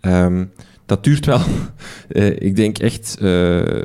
[0.00, 0.52] Um,
[0.86, 1.40] dat duurt wel,
[2.08, 3.18] uh, ik denk echt...
[3.20, 3.82] Uh,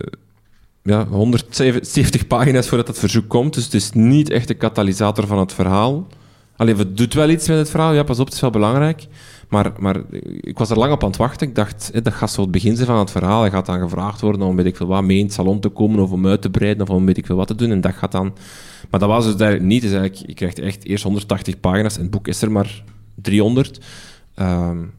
[0.83, 3.53] ja, 170 pagina's voordat dat verzoek komt.
[3.53, 6.07] Dus het is niet echt de katalysator van het verhaal.
[6.55, 7.93] Alleen, het doet wel iets met het verhaal.
[7.93, 9.07] Ja, pas op, het is wel belangrijk.
[9.49, 10.01] Maar, maar
[10.39, 11.47] ik was er lang op aan het wachten.
[11.47, 13.41] Ik dacht, dat gaat zo het begin zijn van het verhaal.
[13.41, 15.69] Hij gaat dan gevraagd worden om weet ik veel wat mee in het salon te
[15.69, 17.71] komen of om uit te breiden of om weet ik veel wat te doen.
[17.71, 18.33] En dat gaat dan...
[18.89, 19.81] Maar dat was dus eigenlijk niet.
[19.81, 22.83] Dus eigenlijk, je krijgt echt eerst 180 pagina's en het boek is er maar
[23.15, 23.79] 300.
[24.35, 24.93] Um,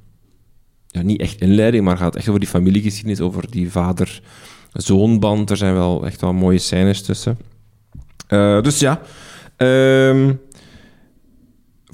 [0.86, 5.50] ja, niet echt inleiding, maar gaat echt over die familiegeschiedenis, over die vader-zoonband.
[5.50, 7.38] Er zijn wel echt wel mooie scènes tussen.
[8.28, 9.00] Uh, dus ja...
[9.56, 10.40] Um,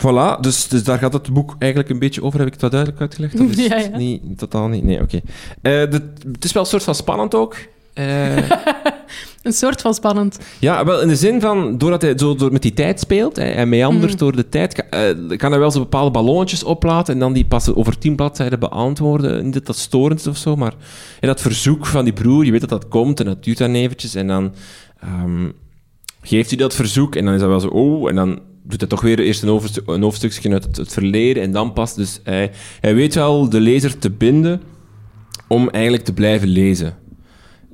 [0.01, 2.39] Voilà, dus, dus daar gaat het boek eigenlijk een beetje over.
[2.39, 3.37] Heb ik dat duidelijk uitgelegd?
[3.39, 3.97] Dat is ja, ja.
[3.97, 4.85] Niet, totaal niet.
[4.85, 5.21] Nee, oké.
[5.63, 5.85] Okay.
[5.85, 5.93] Uh,
[6.33, 7.57] het is wel een soort van spannend ook.
[7.95, 8.37] Uh,
[9.43, 10.39] een soort van spannend.
[10.59, 13.45] Ja, wel in de zin van, doordat hij zo door met die tijd speelt hè,
[13.45, 14.19] en meandert mm.
[14.19, 17.75] door de tijd, uh, kan hij wel zo bepaalde ballonnetjes oplaten en dan die pas
[17.75, 19.45] over tien bladzijden beantwoorden.
[19.45, 20.75] Niet dat dat storend is of zo, maar
[21.21, 23.75] en dat verzoek van die broer, je weet dat dat komt en dat duurt dan
[23.75, 24.55] eventjes en dan
[25.05, 25.53] um,
[26.23, 28.89] geeft hij dat verzoek en dan is dat wel zo, oh, en dan doet hij
[28.89, 31.95] toch weer eerst een, een hoofdstukje uit het, het, verleden en dan pas.
[31.95, 34.61] Dus hij, hij weet wel de lezer te binden
[35.49, 36.97] om eigenlijk te blijven lezen.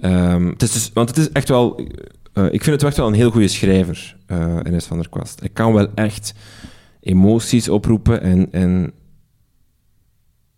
[0.03, 1.81] Um, het is dus, want het is echt wel...
[2.35, 5.41] Uh, ik vind het echt wel een heel goede schrijver, uh, Ernest van der Kwast.
[5.41, 6.35] Hij kan wel echt
[7.01, 8.53] emoties oproepen en...
[8.53, 8.93] en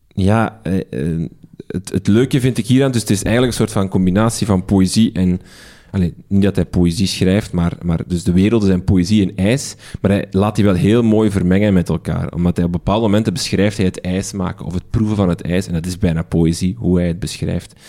[0.09, 0.61] ja,
[0.91, 1.27] uh,
[1.67, 4.65] het, het leuke vind ik hieraan, dus het is eigenlijk een soort van combinatie van
[4.65, 5.41] poëzie en
[5.91, 9.75] Allee, niet dat hij poëzie schrijft, maar, maar dus de werelden zijn poëzie en ijs.
[10.01, 12.33] Maar hij laat die wel heel mooi vermengen met elkaar.
[12.33, 15.43] Omdat hij op bepaalde momenten beschrijft hij het ijs maken of het proeven van het
[15.43, 15.67] ijs.
[15.67, 17.81] En dat is bijna poëzie, hoe hij het beschrijft.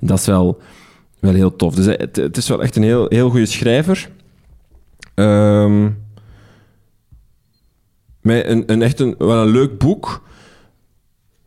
[0.00, 0.60] Dat is wel,
[1.18, 1.74] wel heel tof.
[1.74, 4.10] Dus het, het is wel echt een heel, heel goede schrijver.
[5.14, 5.96] Um,
[8.22, 10.22] een, een echt een, wel een leuk boek.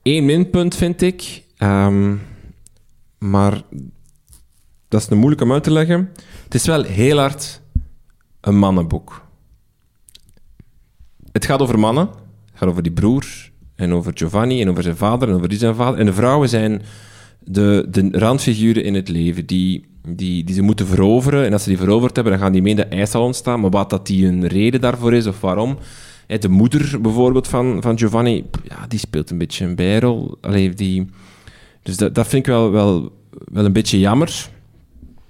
[0.03, 1.43] Eén minpunt vind ik.
[1.57, 2.21] Um,
[3.17, 3.61] maar
[4.87, 6.09] dat is moeilijk om uit te leggen.
[6.43, 7.61] Het is wel heel hard
[8.41, 9.25] een mannenboek.
[11.31, 12.07] Het gaat over mannen.
[12.45, 13.25] Het gaat over die broer
[13.75, 15.99] en over Giovanni en over zijn vader en over die zijn vader.
[15.99, 16.81] En de vrouwen zijn
[17.43, 21.45] de, de randfiguren in het leven die, die, die ze moeten veroveren.
[21.45, 23.59] En als ze die veroverd hebben, dan gaan die mee in de ijssalon staan.
[23.59, 25.77] Maar wat dat die een reden daarvoor is of waarom...
[26.39, 30.37] De moeder bijvoorbeeld van, van Giovanni, ja, die speelt een beetje een bijrol.
[30.41, 31.09] Allee, die,
[31.83, 33.11] dus dat, dat vind ik wel, wel,
[33.51, 34.49] wel een beetje jammer.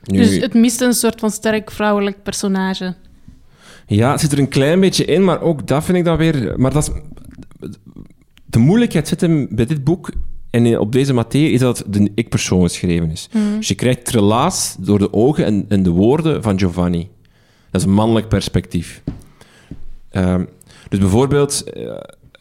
[0.08, 2.96] Nu, dus het mist een soort van sterk vrouwelijk personage.
[3.88, 6.54] Ja, het zit er een klein beetje in, maar ook dat vind ik dan weer...
[6.60, 6.92] Maar dat is,
[8.46, 10.12] de moeilijkheid zit hem bij dit boek
[10.50, 13.30] En op deze materie is dat de ik-persoon geschreven is.
[13.58, 17.10] Dus je krijgt relaas door de ogen en, en, de woorden van Giovanni.
[17.72, 19.04] Dat is een mannelijk perspectief.
[20.12, 20.48] Um,
[20.90, 21.64] dus bijvoorbeeld,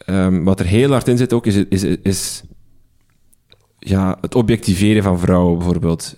[0.05, 2.43] um, wat er heel hard in zit ook, is, is, is
[3.79, 6.15] ja, het objectiveren van vrouwen bijvoorbeeld.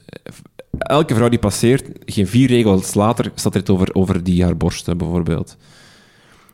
[0.79, 4.57] Elke vrouw die passeert, geen vier regels later, staat er het over, over die haar
[4.57, 5.57] borsten bijvoorbeeld.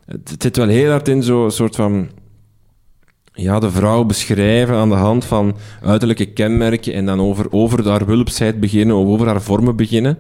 [0.06, 2.10] Het, zit wel heel hard in zo'n soort van
[3.34, 8.06] ja, de vrouw beschrijven aan de hand van uiterlijke kenmerken en dan over, over haar
[8.06, 10.18] wulpsheid beginnen of over haar vormen beginnen.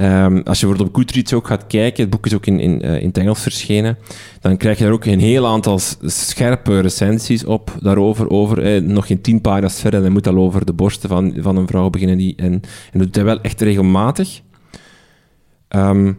[0.00, 2.86] Um, als je bijvoorbeeld op Goodreads ook gaat kijken, het boek is ook in, in,
[2.86, 3.98] uh, in het Engels verschenen,
[4.40, 8.30] dan krijg je daar ook een heel aantal scherpe recensies op daarover.
[8.30, 11.56] Over, eh, nog geen tien pagina's verder, dan moet al over de borsten van, van
[11.56, 12.16] een vrouw beginnen.
[12.16, 14.40] Die, en, en dat doet hij wel echt regelmatig.
[15.68, 16.18] Um,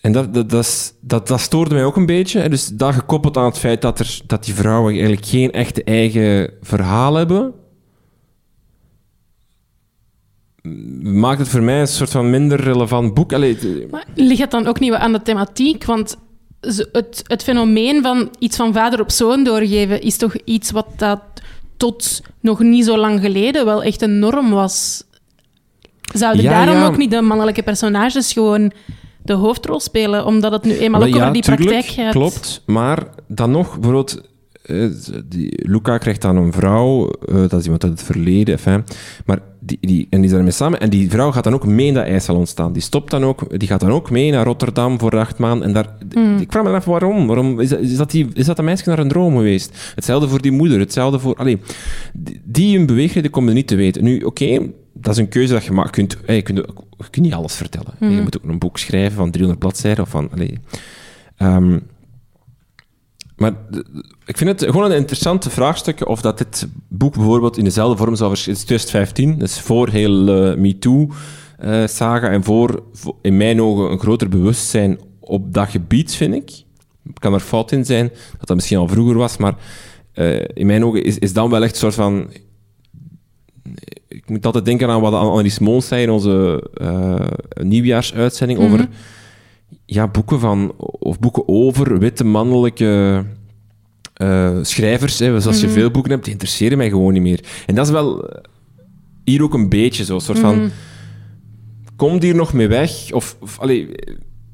[0.00, 2.48] en dat, dat, dat, dat, dat, stoorde mij ook een beetje.
[2.48, 6.50] Dus dat gekoppeld aan het feit dat, er, dat die vrouwen eigenlijk geen echte eigen
[6.60, 7.52] verhaal hebben,
[11.02, 13.32] maakt het voor mij een soort van minder relevant boek.
[13.32, 15.84] Allee, maar ligt het dan ook niet aan de thematiek?
[15.84, 16.16] Want
[16.92, 21.20] het, het fenomeen van iets van vader op zoon doorgeven is toch iets wat dat
[21.76, 25.04] tot nog niet zo lang geleden wel echt een norm was.
[26.14, 28.72] Zouden daarom ook niet de mannelijke personages gewoon
[29.22, 32.12] de hoofdrol spelen, omdat het nu eenmaal ook over die praktijk gaat.
[32.12, 34.22] Klopt, maar dan nog, bijvoorbeeld,
[34.66, 34.92] uh,
[35.24, 38.84] die, Luca krijgt dan een vrouw, uh, dat is iemand uit het verleden, enfin,
[39.26, 40.80] maar die, die, en die zijn ermee samen.
[40.80, 42.72] En die vrouw gaat dan ook mee in dat ijssalon staan.
[42.72, 45.66] Die stopt dan ook, die gaat dan ook mee naar Rotterdam voor acht maanden.
[45.66, 46.36] En daar, mm.
[46.38, 47.26] ik vraag me af waarom.
[47.26, 49.92] waarom is, dat, is, dat die, is dat een meisje naar een droom geweest?
[49.94, 51.34] Hetzelfde voor die moeder, hetzelfde voor...
[51.34, 51.58] Allee,
[52.12, 54.04] die, die hun beweegreden komen niet te weten.
[54.04, 55.96] Nu, oké, dat is een keuze dat je maakt.
[55.96, 56.58] Je kunt, je kunt,
[56.98, 57.94] je kunt niet alles vertellen.
[58.00, 58.22] Je mhm.
[58.22, 60.30] moet ook een boek schrijven van 300 bladzijden of van...
[60.32, 60.58] Allee.
[61.38, 61.82] Um,
[63.42, 63.52] maar
[64.24, 68.16] ik vind het gewoon een interessante vraagstuk of dat dit boek bijvoorbeeld in dezelfde vorm
[68.16, 68.60] zou verschijnen.
[68.60, 72.82] Het is 2015, dat is voor heel uh, MeToo-saga uh, en voor,
[73.22, 76.50] in mijn ogen, een groter bewustzijn op dat gebied, vind ik.
[77.18, 79.54] Kan er fout in zijn, dat dat misschien al vroeger was, maar
[80.14, 82.30] uh, in mijn ogen is, is dan wel echt een soort van
[84.08, 86.64] ik moet altijd denken aan wat Annelies Moons zei in onze
[87.62, 88.88] nieuwjaarsuitzending over
[89.84, 93.24] ja, boeken van, of boeken over witte mannelijke
[94.22, 95.18] uh, schrijvers.
[95.18, 95.32] Hè.
[95.32, 95.80] Dus als je mm -hmm.
[95.80, 97.40] veel boeken hebt, die interesseren mij gewoon niet meer.
[97.66, 98.42] En dat is wel eh,
[99.24, 100.54] hier ook een beetje zo, een soort van...
[100.54, 100.70] Mm -hmm.
[101.96, 103.12] Kom hier nog mee weg?
[103.12, 103.86] Of, of allee,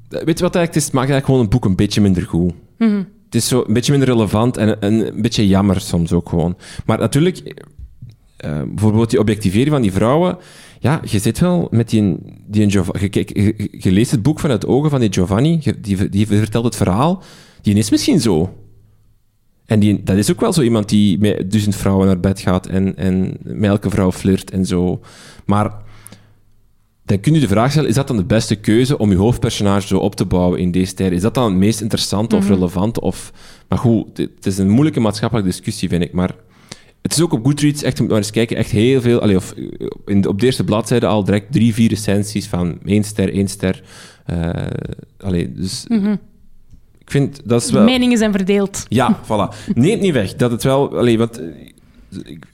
[0.08, 0.84] weet je wat eigenlijk is?
[0.84, 2.52] Het maakt eigenlijk gewoon een boek een beetje minder goed.
[2.78, 3.08] Mm -hmm.
[3.24, 6.56] Het is zo een beetje minder relevant en, en een beetje jammer soms ook gewoon.
[6.86, 7.64] Maar natuurlijk
[8.44, 10.38] uh, bijvoorbeeld die objectivering van die vrouwen.
[10.80, 13.08] Ja, je zit wel met die, die Giovanni.
[13.10, 16.76] Je, je, je, leest het boek vanuit ogen van die Giovanni, die, die vertelt het
[16.76, 17.22] verhaal.
[17.62, 18.54] Die is misschien zo.
[19.66, 22.66] En die, dat is ook wel zo iemand die met duizend vrouwen naar bed gaat
[22.66, 25.00] en, en met elke vrouw flirt en zo.
[25.44, 25.72] Maar
[27.04, 29.86] dan kun je de vraag stellen: is dat dan de beste keuze om je hoofdpersonage
[29.86, 31.12] zo op te bouwen in deze tijd?
[31.12, 32.52] Is dat dan het meest interessante of mhm.
[32.52, 33.00] relevante?
[33.00, 33.32] Of,
[33.68, 36.12] maar goed, het is een moeilijke maatschappelijke discussie, vind ik.
[36.12, 36.34] Maar
[37.02, 39.20] het is ook op Goodreads, echt, moet maar eens kijken, echt heel veel.
[39.20, 39.54] Allee, of
[40.06, 43.82] in op de eerste bladzijde al direct drie, vier recensies van één ster, één ster.
[44.30, 44.50] Uh,
[45.20, 46.18] allee, dus mm -hmm.
[46.98, 47.84] ik vind dat is wel...
[47.84, 48.84] De meningen zijn verdeeld.
[48.88, 49.72] Ja, voilà.
[49.74, 50.98] Neemt niet weg dat het wel...
[50.98, 51.40] Allee, wat,
[52.22, 52.46] ik,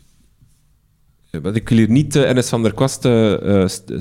[1.42, 3.08] wat ik wil hier niet Ernest van der Kwast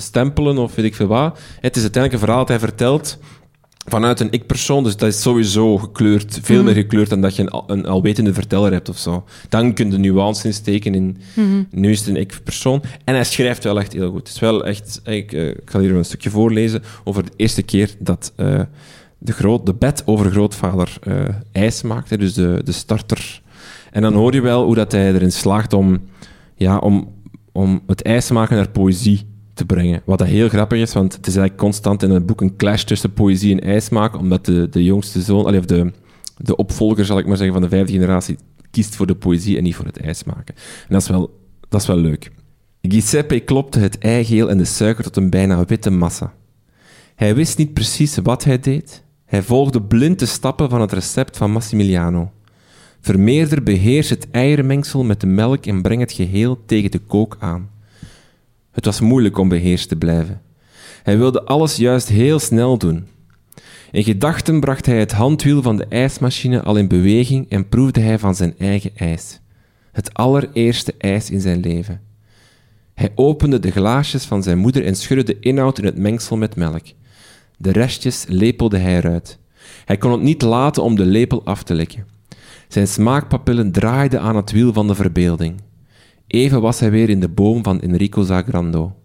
[0.01, 1.39] stempelen of weet ik veel wat.
[1.59, 3.17] Het is uiteindelijk een verhaal dat hij vertelt
[3.85, 6.65] vanuit een ik-persoon, dus dat is sowieso gekleurd, veel mm.
[6.65, 9.23] meer gekleurd dan dat je een, een alwetende verteller hebt of zo.
[9.49, 11.67] Dan kun je nuance insteken in, mm.
[11.71, 12.83] nu is het een ik-persoon.
[13.03, 14.19] En hij schrijft wel echt heel goed.
[14.19, 17.61] Het is wel echt, ik, uh, ik ga hier een stukje voorlezen over de eerste
[17.61, 18.61] keer dat uh,
[19.17, 23.41] de, groot, de bed over grootvader uh, ijs maakte, dus de, de starter.
[23.91, 26.01] En dan hoor je wel hoe dat hij erin slaagt om,
[26.55, 27.13] ja, om,
[27.51, 29.31] om het ijs maken naar poëzie
[29.65, 30.01] brengen.
[30.05, 32.83] Wat dat heel grappig is, want het is eigenlijk constant in het boek een clash
[32.83, 35.91] tussen poëzie en ijsmaak, omdat de, de jongste zoon, of de,
[36.37, 38.37] de opvolger, zal ik maar zeggen, van de vijfde generatie,
[38.71, 40.55] kiest voor de poëzie en niet voor het ijsmaken.
[40.55, 42.31] En dat is wel, dat is wel leuk.
[42.81, 46.33] Giuseppe klopte het eigeel en de suiker tot een bijna witte massa.
[47.15, 49.03] Hij wist niet precies wat hij deed.
[49.25, 52.31] Hij volgde blind de stappen van het recept van Massimiliano.
[53.01, 57.69] Vermeerder beheers het eiermengsel met de melk en breng het geheel tegen de kook aan.
[58.73, 60.41] Het was moeilijk om beheerst te blijven.
[61.03, 63.07] Hij wilde alles juist heel snel doen.
[63.91, 68.19] In gedachten bracht hij het handwiel van de ijsmachine al in beweging en proefde hij
[68.19, 69.39] van zijn eigen ijs.
[69.91, 72.01] Het allereerste ijs in zijn leven.
[72.93, 76.55] Hij opende de glaasjes van zijn moeder en schudde de inhoud in het mengsel met
[76.55, 76.85] melk.
[77.57, 79.39] De restjes lepelde hij eruit.
[79.85, 82.07] Hij kon het niet laten om de lepel af te likken.
[82.67, 85.61] Zijn smaakpapillen draaiden aan het wiel van de verbeelding.
[86.33, 88.95] Even was hij weer in de boom van Enrico Zagrando.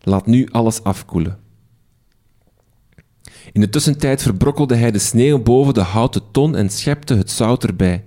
[0.00, 1.38] Laat nu alles afkoelen.
[3.52, 7.64] In de tussentijd verbrokkelde hij de sneeuw boven de houten ton en schepte het zout
[7.64, 8.04] erbij.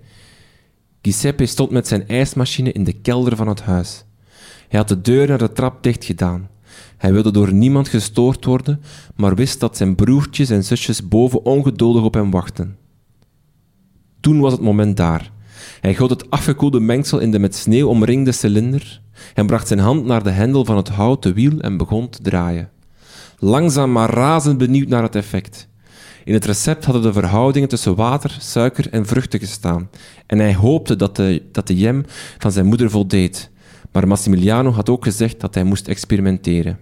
[1.01, 4.05] Giuseppe stond met zijn ijsmachine in de kelder van het huis.
[4.67, 6.49] Hij had de deur naar de trap dicht gedaan.
[6.97, 8.81] Hij wilde door niemand gestoord worden,
[9.15, 12.77] maar wist dat zijn broertjes en zusjes boven ongeduldig op hem wachten.
[14.19, 15.31] Toen was het moment daar.
[15.79, 19.01] Hij goot het afgekoelde mengsel in de met sneeuw omringde cilinder
[19.33, 22.69] en bracht zijn hand naar de hendel van het houten wiel en begon te draaien.
[23.39, 25.67] Langzaam maar razend benieuwd naar het effect.
[26.23, 29.89] In het recept hadden de verhoudingen tussen water, suiker en vruchten gestaan
[30.25, 32.03] en hij hoopte dat de, dat de jam
[32.37, 33.51] van zijn moeder voldeed.
[33.91, 36.79] Maar Massimiliano had ook gezegd dat hij moest experimenteren.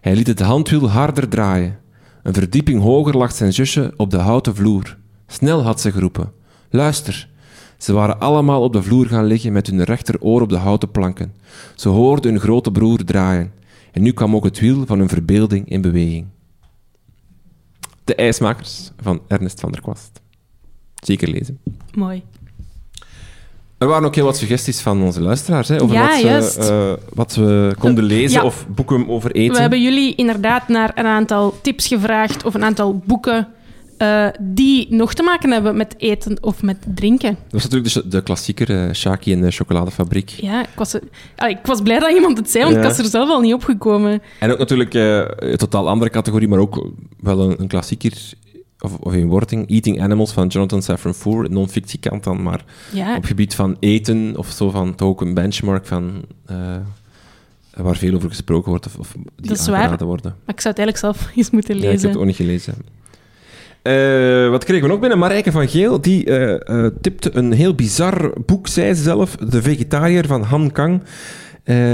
[0.00, 1.78] Hij liet het handwiel harder draaien.
[2.22, 4.96] Een verdieping hoger lag zijn zusje op de houten vloer.
[5.26, 6.32] Snel had ze geroepen.
[6.70, 7.28] Luister.
[7.78, 11.32] Ze waren allemaal op de vloer gaan liggen met hun rechteroor op de houten planken.
[11.74, 13.52] Ze hoorden hun grote broer draaien.
[13.92, 16.26] En nu kwam ook het wiel van hun verbeelding in beweging.
[18.04, 20.20] De IJsmakers van Ernest van der Kwast.
[20.94, 21.58] Zeker lezen.
[21.94, 22.22] Mooi.
[23.78, 26.08] Er waren ook heel wat suggesties van onze luisteraars hè, over Ja,
[26.38, 28.46] wat, ze, eh, wat we konden lezen Ja.
[28.46, 29.54] of boeken over eten.
[29.54, 33.48] We hebben jullie inderdaad naar een aantal tips gevraagd of een aantal boeken
[34.04, 37.36] eh, die nog te maken hebben met eten of met drinken.
[37.42, 40.28] Dat was natuurlijk de, de klassieker, eh, Shaki en de chocoladefabriek.
[40.30, 40.94] Ja, ik was,
[41.36, 42.82] Allee, ik was blij dat iemand het zei, want Ja.
[42.82, 44.22] ik was er zelf al niet opgekomen.
[44.40, 45.18] En ook natuurlijk eh,
[45.50, 46.88] een totaal andere categorie, maar ook
[47.20, 48.12] wel een, een klassieker,
[48.78, 53.24] of, of een wording, Eating Animals van Jonathan Safran Foer, non-fictiekant dan, maar Ja, op
[53.24, 56.22] gebied van eten of zo van toch ook een benchmark van
[57.76, 60.36] waar veel over gesproken wordt of, of die aangeraden worden.
[60.44, 62.08] maar ik zou het eigenlijk zelf eens moeten Ja, ik heb lezen.
[62.08, 62.74] het ook niet gelezen.
[63.84, 65.18] Eh, wat kregen we nog binnen?
[65.18, 69.62] Marijke van Geel, die eh, eh, tipte een heel bizar boek, zei ze zelf, De
[69.62, 71.02] Vegetariër van Han Kang.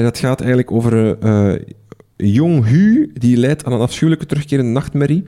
[0.03, 1.19] Dat gaat eigenlijk over
[2.17, 5.25] Jong Hu, die leidt aan een afschuwelijke terugkerende nachtmerrie,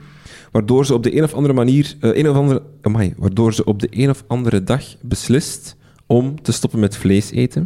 [0.51, 2.61] waardoor ze op de een of andere manier, een of andere,
[3.17, 7.65] waardoor ze op de een of andere dag beslist om te stoppen met vlees eten.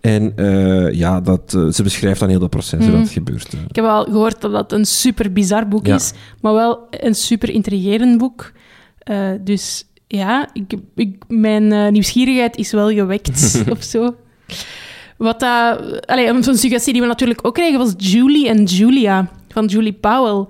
[0.00, 2.98] En eh, ja, dat, eh, ze beschrijft dan heel dat proces, hoe Mhm.
[2.98, 3.54] dat gebeurt.
[3.54, 3.60] eh.
[3.68, 5.94] Ik heb al gehoord dat dat een super bizar boek Ja.
[5.94, 8.52] is, maar wel een super intrigerend boek.
[9.40, 14.14] Dus ja, ik, ik, mijn nieuwsgierigheid is wel gewekt of zo.
[15.16, 19.66] Wat dat, allee, zo'n suggestie die we natuurlijk ook kregen was Julie en Julia van
[19.66, 20.46] Julie Powell.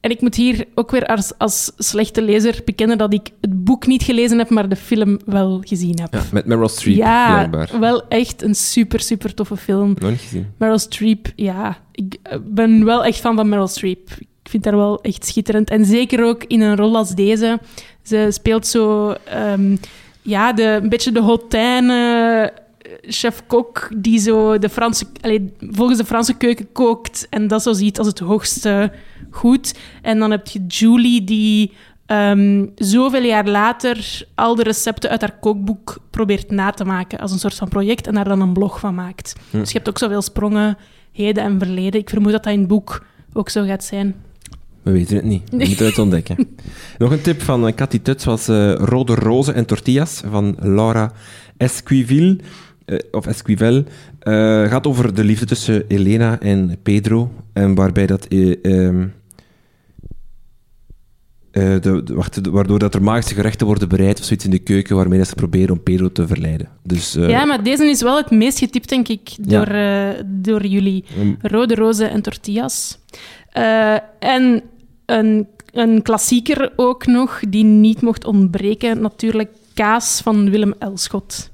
[0.00, 3.86] En ik moet hier ook weer als, als slechte lezer bekennen dat ik het boek
[3.86, 6.14] niet gelezen heb, maar de film wel gezien heb.
[6.14, 7.80] Ja, met Meryl Streep, Ja, blijkbaar.
[7.80, 9.94] wel echt een super, super toffe film.
[9.98, 10.46] Nog niet gezien.
[10.58, 11.78] Meryl Streep, ja.
[11.92, 14.10] Ik eh, ben wel echt fan van Meryl Streep.
[14.18, 15.70] Ik vind haar wel echt schitterend.
[15.70, 17.58] En zeker ook in een rol als deze.
[18.02, 19.10] Ze speelt zo...
[19.24, 19.76] ehm,
[20.22, 22.52] ja, de, een beetje de hautaine
[23.00, 27.98] chef-kok die zo de Franse, allee, volgens de Franse keuken kookt en dat zo ziet
[27.98, 28.92] als het hoogste
[29.30, 29.74] goed.
[30.02, 31.72] En dan heb je Julie die
[32.06, 37.32] ehm, zoveel jaar later al de recepten uit haar kookboek probeert na te maken als
[37.32, 39.34] een soort van project en daar dan een blog van maakt.
[39.50, 39.58] Hm.
[39.58, 40.78] Dus je hebt ook zoveel sprongen,
[41.12, 42.00] heden en verleden.
[42.00, 44.14] Ik vermoed dat dat in het boek ook zo gaat zijn.
[44.82, 45.50] We weten het niet.
[45.50, 46.48] We moeten het ontdekken.
[46.98, 51.12] Nog een tip van eh, Cathy Tuts was eh, Rode Rozen en Tortillas van Laura
[51.56, 52.36] Esquivel.
[52.84, 53.84] Eh, of Esquivel.
[54.18, 54.32] eh,
[54.68, 57.30] gaat over de liefde tussen Elena en Pedro.
[57.52, 58.26] En waarbij dat...
[58.26, 59.06] eh, ehm,
[61.50, 64.50] eh, de, de- wacht, de- waardoor dat er magische gerechten worden bereid of zoiets in
[64.50, 66.68] de keuken waarmee dat ze proberen om Pedro te verleiden.
[66.82, 69.66] Dus, ja, maar deze is wel het meest getipt, denk ik, door,
[70.26, 71.04] door jullie.
[71.42, 72.98] Rode rozen en tortillas.
[74.18, 74.62] En
[75.06, 81.50] een, een klassieker ook nog, die niet mocht ontbreken, natuurlijk Kaas van Willem Elschot.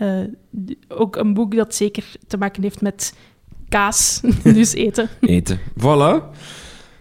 [0.00, 0.08] Eh,
[0.88, 3.14] ook een boek dat zeker te maken heeft met
[3.68, 5.08] kaas, dus eten.
[5.20, 5.58] eten.
[5.78, 6.36] Voilà.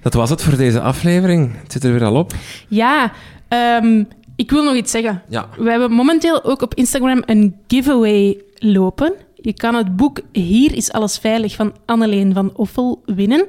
[0.01, 1.51] Dat was het voor deze aflevering.
[1.62, 2.33] Het zit er weer al op.
[2.67, 3.12] Ja,
[3.47, 4.03] ehm,
[4.35, 5.21] ik wil nog iets zeggen.
[5.29, 5.49] Ja.
[5.57, 9.13] We hebben momenteel ook op Instagram een giveaway lopen.
[9.35, 13.45] Je kan het boek Hier is alles veilig van Anneleen van Offel winnen.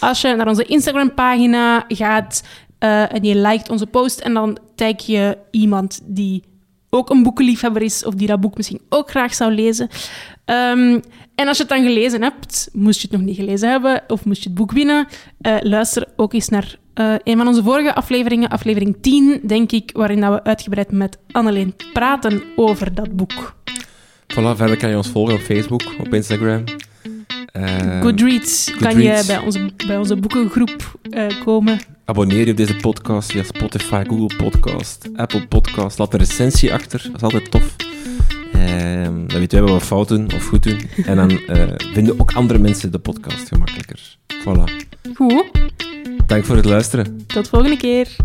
[0.00, 2.42] Als je naar onze Instagram-pagina gaat
[2.78, 6.42] eh, en je liked onze post en dan tag je iemand die
[6.90, 9.88] ook een boekenliefhebber is of die dat boek misschien ook graag zou lezen.
[10.44, 11.00] Ehm,
[11.34, 14.24] en als je het dan gelezen hebt, moest je het nog niet gelezen hebben of
[14.24, 15.06] moest je het boek winnen,
[15.40, 19.90] eh, luister ook eens naar eh, een van onze vorige afleveringen, aflevering 10, denk ik,
[19.92, 23.54] waarin dat we uitgebreid met Anneleen praten over dat boek.
[24.34, 26.64] Voilà, verder kan je ons volgen op Facebook, op Instagram.
[27.52, 30.98] Eh, Goodreads, kan je bij onze, bij onze boekengroep
[31.44, 31.78] komen.
[32.10, 35.98] Abonneer je op deze podcast via Spotify, Google Podcast, Apple Podcast.
[35.98, 37.76] Laat een recensie achter, dat is altijd tof.
[38.52, 40.80] Ehm, dan weten wij wat we fout doen of goed doen.
[41.04, 44.16] En dan eh, vinden ook andere mensen de podcast gemakkelijker.
[44.40, 44.86] Voilà.
[45.14, 45.50] Goed,
[46.26, 47.26] Dank voor het luisteren.
[47.26, 48.16] tot volgende keer.